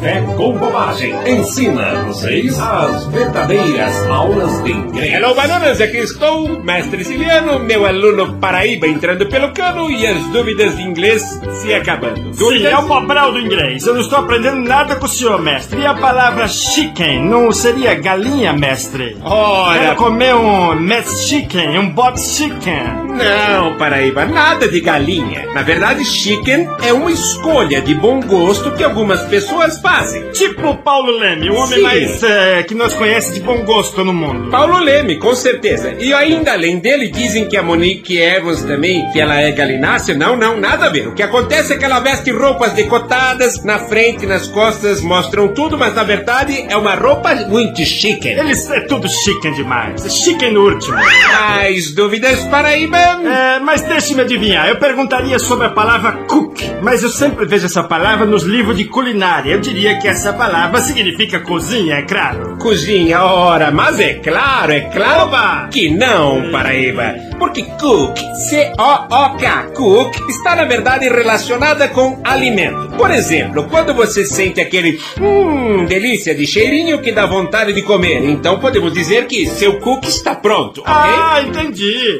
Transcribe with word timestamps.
Café 0.00 0.20
com 0.36 0.52
Bobagem 0.56 1.12
ensina 1.26 2.04
vocês 2.04 2.56
as 2.60 3.06
verdadeiras 3.06 4.06
aulas 4.06 4.62
de 4.62 4.70
inglês. 4.70 5.14
Hello, 5.14 5.34
bananas, 5.34 5.80
aqui 5.80 5.96
estou, 5.98 6.62
mestre 6.62 7.04
Siciliano, 7.04 7.58
meu 7.58 7.84
aluno 7.84 8.34
Paraíba 8.34 8.86
entrando 8.86 9.26
pelo 9.26 9.52
cano 9.52 9.90
e 9.90 10.06
as 10.06 10.22
dúvidas 10.28 10.76
de 10.76 10.82
inglês 10.82 11.22
se 11.60 11.74
acabando. 11.74 12.32
Sim, 12.32 12.64
é 12.64 12.78
o 12.78 12.86
Pobral 12.86 13.32
do 13.32 13.40
inglês. 13.40 13.84
Eu 13.86 13.94
não 13.94 14.00
estou 14.00 14.20
aprendendo 14.20 14.60
nada 14.68 14.94
com 14.94 15.06
o 15.06 15.08
senhor, 15.08 15.42
mestre. 15.42 15.80
E 15.80 15.86
a 15.86 15.94
palavra 15.94 16.46
chicken 16.46 17.24
não 17.24 17.50
seria 17.50 17.94
galinha, 17.96 18.52
mestre? 18.52 19.16
Ora, 19.24 19.78
Quero 19.80 19.96
comer 19.96 20.34
um 20.36 20.76
mess 20.76 21.24
chicken, 21.28 21.76
um 21.76 21.90
bob 21.90 22.16
chicken. 22.20 22.84
não, 23.08 23.76
Paraíba, 23.76 24.24
nada 24.26 24.68
de 24.68 24.80
galinha. 24.80 25.46
Na 25.52 25.62
verdade, 25.62 26.04
chicken 26.04 26.68
é 26.82 26.92
uma 26.92 27.10
escolha 27.10 27.80
de 27.80 27.94
bom 27.96 28.20
gosto 28.20 28.70
que 28.72 28.84
algumas 28.84 29.22
pessoas 29.22 29.74
fazem. 29.80 29.87
Tipo 30.32 30.68
o 30.68 30.76
Paulo 30.78 31.18
Leme, 31.18 31.50
o 31.50 31.54
homem 31.54 31.78
Sim. 31.78 31.82
mais 31.82 32.22
eh, 32.22 32.62
que 32.62 32.74
nós 32.74 32.94
conhece 32.94 33.32
de 33.32 33.40
bom 33.40 33.64
gosto 33.64 34.04
no 34.04 34.12
mundo. 34.12 34.50
Paulo 34.50 34.78
Leme, 34.78 35.16
com 35.16 35.34
certeza. 35.34 35.94
E 35.98 36.12
ainda 36.12 36.52
além 36.52 36.78
dele, 36.78 37.08
dizem 37.08 37.48
que 37.48 37.56
a 37.56 37.62
Monique 37.62 38.18
Evans 38.18 38.62
também, 38.62 39.10
que 39.10 39.20
ela 39.20 39.40
é 39.40 39.50
galinácea. 39.50 40.14
Não, 40.14 40.36
não, 40.36 40.60
nada 40.60 40.86
a 40.86 40.88
ver. 40.88 41.08
O 41.08 41.14
que 41.14 41.22
acontece 41.22 41.72
é 41.72 41.76
que 41.76 41.84
ela 41.84 42.00
veste 42.00 42.30
roupas 42.30 42.72
decotadas, 42.74 43.64
na 43.64 43.78
frente, 43.78 44.26
nas 44.26 44.46
costas, 44.46 45.00
mostram 45.00 45.48
tudo, 45.48 45.76
mas 45.78 45.94
na 45.94 46.04
verdade 46.04 46.66
é 46.68 46.76
uma 46.76 46.94
roupa 46.94 47.34
muito 47.48 47.84
chique. 47.84 48.28
Eles 48.28 48.70
é 48.70 48.80
tudo 48.82 49.08
chicken 49.08 49.52
demais. 49.54 50.02
Chicken 50.22 50.52
no 50.52 50.68
último. 50.68 50.96
Mais 50.96 51.92
dúvidas, 51.92 52.40
Paraíba? 52.44 52.98
É, 52.98 53.58
mas 53.60 53.82
deixe-me 53.82 54.20
adivinhar, 54.20 54.68
eu 54.68 54.76
perguntaria 54.76 55.38
sobre 55.38 55.66
a 55.66 55.70
palavra 55.70 56.12
cook, 56.28 56.60
mas 56.82 57.02
eu 57.02 57.08
sempre 57.08 57.46
vejo 57.46 57.66
essa 57.66 57.82
palavra 57.82 58.26
nos 58.26 58.42
livros 58.42 58.76
de 58.76 58.84
culinária. 58.84 59.52
Eu 59.52 59.60
diria 59.60 59.77
que 59.78 60.08
essa 60.08 60.32
palavra 60.32 60.80
significa 60.80 61.38
cozinha, 61.40 61.96
é 61.96 62.02
claro. 62.02 62.56
Cozinha, 62.58 63.22
ora, 63.22 63.70
mas 63.70 64.00
é 64.00 64.14
claro, 64.14 64.72
é 64.72 64.80
claro 64.80 65.30
que 65.70 65.88
não, 65.88 66.50
Paraíba. 66.50 67.14
Porque 67.38 67.62
cook, 67.62 68.18
C-O-O-K, 68.48 69.70
cook, 69.76 70.16
está 70.28 70.56
na 70.56 70.64
verdade 70.64 71.08
relacionada 71.08 71.88
com 71.88 72.20
alimento. 72.24 72.96
Por 72.96 73.10
exemplo, 73.12 73.68
quando 73.70 73.94
você 73.94 74.24
sente 74.24 74.60
aquele 74.60 74.98
hum, 75.20 75.84
delícia 75.86 76.34
de 76.34 76.44
cheirinho 76.46 77.00
que 77.00 77.12
dá 77.12 77.26
vontade 77.26 77.72
de 77.72 77.82
comer, 77.82 78.24
então 78.24 78.58
podemos 78.58 78.92
dizer 78.92 79.26
que 79.26 79.46
seu 79.46 79.78
cook 79.78 80.04
está 80.08 80.34
pronto, 80.34 80.80
ok? 80.80 80.92
Ah, 80.92 81.40
entendi. 81.46 82.18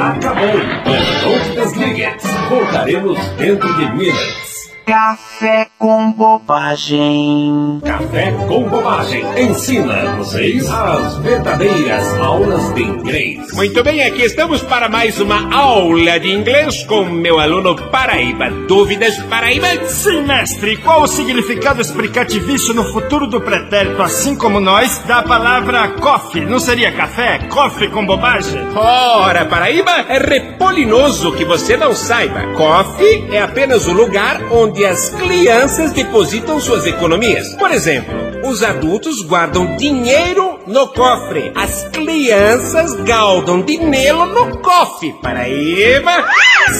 Acabou. 0.00 0.46
Não 0.46 1.64
desligue. 1.64 2.06
Voltaremos 2.48 3.18
dentro 3.36 3.68
de 3.76 3.92
minutos. 3.94 4.53
Café 4.86 5.68
com 5.78 6.12
bobagem. 6.12 7.80
Café 7.82 8.32
com 8.46 8.68
Bobagem 8.68 9.24
ensina 9.38 10.16
vocês 10.16 10.70
as 10.70 11.16
verdadeiras 11.18 12.20
aulas 12.20 12.74
de 12.74 12.82
inglês. 12.82 13.50
Muito 13.54 13.82
bem, 13.82 14.02
aqui 14.04 14.24
estamos 14.24 14.60
para 14.60 14.90
mais 14.90 15.18
uma 15.18 15.54
aula 15.56 16.20
de 16.20 16.30
inglês 16.30 16.84
com 16.84 17.04
meu 17.06 17.40
aluno 17.40 17.74
Paraíba. 17.90 18.50
Dúvidas, 18.68 19.16
Paraíba? 19.22 19.68
Sim, 19.86 20.20
mestre, 20.22 20.76
qual 20.76 21.04
o 21.04 21.06
significado 21.06 21.80
explicativício 21.80 22.74
no 22.74 22.84
futuro 22.84 23.26
do 23.26 23.40
pretérito, 23.40 24.02
assim 24.02 24.36
como 24.36 24.60
nós, 24.60 24.98
da 25.06 25.22
palavra 25.22 25.88
coffee? 25.88 26.44
Não 26.44 26.58
seria 26.58 26.92
café? 26.92 27.38
Coffee 27.48 27.88
com 27.88 28.04
bobagem? 28.04 28.60
Ora, 28.76 29.46
Paraíba, 29.46 29.92
é 30.10 30.18
repolinoso 30.18 31.32
que 31.32 31.44
você 31.44 31.74
não 31.74 31.94
saiba. 31.94 32.52
Coffee 32.54 33.28
é 33.32 33.40
apenas 33.40 33.86
o 33.86 33.92
lugar 33.92 34.42
onde 34.50 34.73
as 34.82 35.10
crianças 35.10 35.92
depositam 35.92 36.58
suas 36.58 36.86
economias. 36.86 37.54
Por 37.54 37.70
exemplo, 37.70 38.14
os 38.48 38.62
adultos 38.62 39.20
guardam 39.20 39.76
dinheiro 39.76 40.53
no 40.66 40.88
cofre. 40.88 41.52
As 41.54 41.88
crianças 41.88 42.94
guardam 43.04 43.62
dinheiro 43.62 44.26
no 44.26 44.58
cofre. 44.58 45.14
Paraíba. 45.22 46.24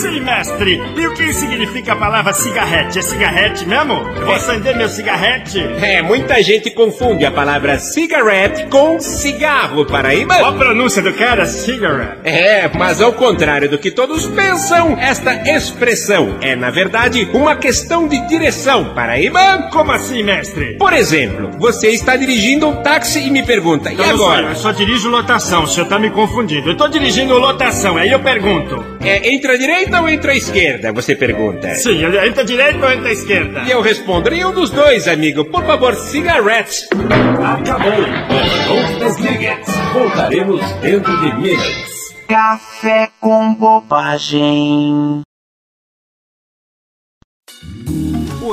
Sim, 0.00 0.20
mestre. 0.20 0.82
E 0.96 1.06
o 1.06 1.14
que 1.14 1.32
significa 1.32 1.92
a 1.92 1.96
palavra 1.96 2.32
cigarrete? 2.32 2.98
É 2.98 3.02
cigarrete 3.02 3.66
mesmo? 3.66 3.94
Eu 4.16 4.26
vou 4.26 4.34
acender 4.34 4.76
meu 4.76 4.88
cigarrete? 4.88 5.60
É, 5.82 6.00
muita 6.00 6.42
gente 6.42 6.70
confunde 6.70 7.24
a 7.24 7.30
palavra 7.30 7.78
cigarette 7.78 8.66
com 8.66 8.98
cigarro, 9.00 9.84
Paraíba. 9.84 10.36
Qual 10.36 10.54
a 10.54 10.58
pronúncia 10.58 11.02
do 11.02 11.12
cara? 11.12 11.44
Cigarette. 11.46 12.20
É, 12.24 12.70
mas 12.76 13.00
ao 13.00 13.12
contrário 13.12 13.68
do 13.68 13.78
que 13.78 13.90
todos 13.90 14.26
pensam, 14.26 14.96
esta 14.98 15.50
expressão 15.50 16.38
é, 16.40 16.56
na 16.56 16.70
verdade, 16.70 17.28
uma 17.32 17.56
questão 17.56 18.08
de 18.08 18.20
direção, 18.28 18.94
Paraíba. 18.94 19.68
Como 19.72 19.92
assim, 19.92 20.22
mestre? 20.22 20.76
Por 20.76 20.92
exemplo, 20.92 21.50
você 21.58 21.88
está 21.88 22.16
dirigindo 22.16 22.68
um 22.68 22.82
táxi 22.82 23.20
e 23.20 23.30
me 23.30 23.42
pergunta, 23.42 23.73
e 23.90 23.92
Eu 23.92 23.98
não 23.98 24.04
sei, 24.04 24.14
agora? 24.14 24.46
eu 24.48 24.56
só 24.56 24.72
dirijo 24.72 25.08
lotação, 25.08 25.64
o 25.64 25.66
senhor 25.66 25.86
tá 25.88 25.98
me 25.98 26.10
confundindo. 26.10 26.70
Eu 26.70 26.76
tô 26.76 26.88
dirigindo 26.88 27.36
lotação, 27.38 27.96
aí 27.96 28.10
eu 28.10 28.20
pergunto. 28.20 28.84
É, 29.00 29.32
entra 29.32 29.52
à 29.54 29.56
direita 29.56 30.00
ou 30.00 30.08
entra 30.08 30.32
à 30.32 30.36
esquerda? 30.36 30.92
Você 30.92 31.14
pergunta. 31.14 31.74
Sim, 31.74 32.04
entra 32.04 32.42
à 32.42 32.44
direita 32.44 32.86
ou 32.86 32.92
entra 32.92 33.08
à 33.08 33.12
esquerda? 33.12 33.60
E 33.66 33.70
eu 33.70 33.80
respondo, 33.80 34.30
nenhum 34.30 34.52
dos 34.52 34.70
dois, 34.70 35.06
amigo. 35.08 35.44
Por 35.46 35.64
favor, 35.64 35.94
cigarette. 35.94 36.86
Acabou. 36.92 37.92
Não 38.00 38.98
desligue. 38.98 39.50
Voltaremos 39.92 40.72
dentro 40.80 41.20
de 41.20 41.34
minutos. 41.36 41.94
Café 42.28 43.10
com 43.20 43.54
bobagem. 43.54 45.22